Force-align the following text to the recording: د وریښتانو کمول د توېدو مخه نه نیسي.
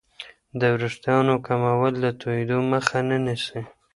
د 0.59 0.61
وریښتانو 0.75 1.33
کمول 1.47 1.93
د 2.03 2.07
توېدو 2.21 2.57
مخه 2.71 2.97
نه 3.09 3.17
نیسي. 3.25 3.61